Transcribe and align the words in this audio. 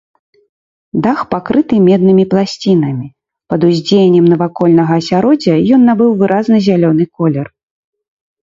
Дах 1.07 1.19
пакрыты 1.33 1.75
меднымі 1.87 2.25
пласцінамі, 2.31 3.05
пад 3.53 3.59
уздзеяннем 3.67 4.25
навакольнага 4.33 4.93
асяроддзя 5.03 5.55
ён 5.79 5.87
набыў 5.91 6.11
выразны 6.23 6.57
зялёны 6.71 7.03
колер. 7.21 7.47